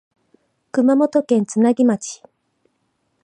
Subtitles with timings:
[0.71, 2.23] 熊本県津奈木町